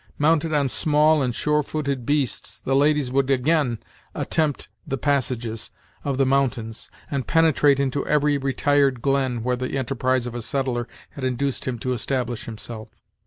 Mounted 0.17 0.51
on 0.51 0.67
small 0.67 1.21
and 1.21 1.35
sure 1.35 1.61
footed 1.61 2.07
beasts, 2.07 2.59
the 2.59 2.75
ladies 2.75 3.11
would 3.11 3.29
again 3.29 3.77
attempt 4.15 4.67
the 4.87 4.97
passages 4.97 5.69
of 6.03 6.17
the 6.17 6.25
mountains 6.25 6.89
and 7.11 7.27
penetrate 7.27 7.79
into 7.79 8.03
every 8.07 8.35
retired 8.39 9.03
glen 9.03 9.43
where 9.43 9.55
the 9.55 9.77
enterprise 9.77 10.25
of 10.25 10.33
a 10.33 10.41
settler 10.41 10.87
had 11.11 11.23
induced 11.23 11.65
him 11.65 11.77
to 11.77 11.93
establish 11.93 12.45
himself. 12.45 12.89